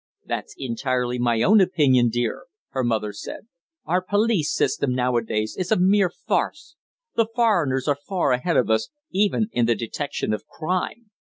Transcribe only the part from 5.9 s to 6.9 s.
farce.